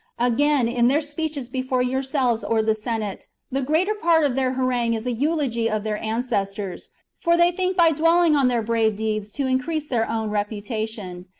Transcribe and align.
Again, 0.17 0.67
in 0.67 0.87
their 0.87 0.99
speeches 0.99 1.47
before 1.47 1.83
yourselves 1.83 2.43
or 2.43 2.63
the 2.63 2.73
Senate, 2.73 3.27
the 3.51 3.61
greater 3.61 3.93
part 3.93 4.23
of 4.23 4.33
their 4.33 4.53
harangue 4.53 4.95
is 4.95 5.05
a 5.05 5.11
eulogy 5.11 5.69
of 5.69 5.83
their 5.83 6.01
ancestors; 6.03 6.89
for 7.19 7.37
they 7.37 7.51
think 7.51 7.77
by 7.77 7.91
dwelling 7.91 8.35
on 8.35 8.47
their 8.47 8.63
brave 8.63 8.95
deeds 8.97 9.29
to 9.33 9.45
increase 9.45 9.87
their 9.87 10.09
own 10.09 10.31
reputation. 10.31 11.27